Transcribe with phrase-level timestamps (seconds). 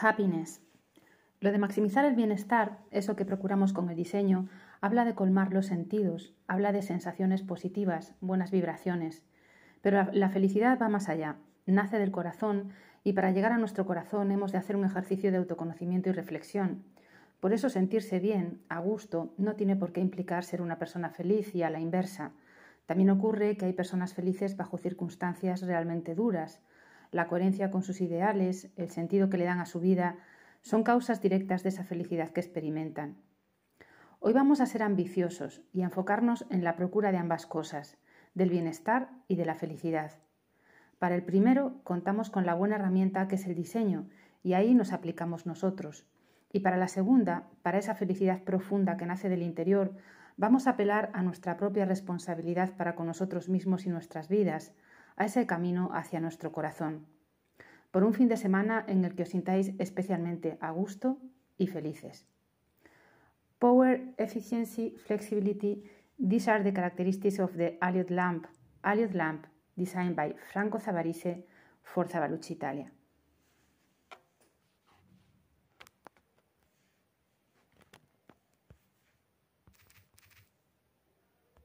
[0.00, 0.62] Happiness.
[1.40, 4.48] Lo de maximizar el bienestar, eso que procuramos con el diseño,
[4.80, 9.24] habla de colmar los sentidos, habla de sensaciones positivas, buenas vibraciones.
[9.82, 11.36] Pero la felicidad va más allá,
[11.66, 12.70] nace del corazón
[13.02, 16.84] y para llegar a nuestro corazón hemos de hacer un ejercicio de autoconocimiento y reflexión.
[17.40, 21.54] Por eso sentirse bien, a gusto, no tiene por qué implicar ser una persona feliz
[21.56, 22.32] y a la inversa.
[22.86, 26.60] También ocurre que hay personas felices bajo circunstancias realmente duras,
[27.10, 30.16] la coherencia con sus ideales, el sentido que le dan a su vida,
[30.62, 33.16] son causas directas de esa felicidad que experimentan.
[34.20, 37.96] Hoy vamos a ser ambiciosos y a enfocarnos en la procura de ambas cosas,
[38.34, 40.12] del bienestar y de la felicidad.
[40.98, 44.08] Para el primero contamos con la buena herramienta que es el diseño
[44.42, 46.06] y ahí nos aplicamos nosotros.
[46.52, 49.94] Y para la segunda, para esa felicidad profunda que nace del interior,
[50.36, 54.72] vamos a apelar a nuestra propia responsabilidad para con nosotros mismos y nuestras vidas,
[55.18, 57.06] a ese camino hacia nuestro corazón,
[57.90, 61.18] por un fin de semana en el que os sintáis especialmente a gusto
[61.58, 62.26] y felices.
[63.58, 65.82] Power, efficiency, flexibility,
[66.18, 68.46] these are the characteristics of the Aliot lamp.
[68.82, 69.46] Aliot lamp,
[69.76, 71.44] designed by Franco Zavarese
[71.82, 72.92] for Zavalucci Italia.